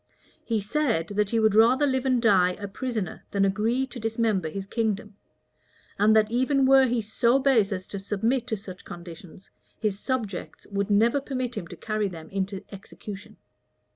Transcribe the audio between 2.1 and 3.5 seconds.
die a prisoner than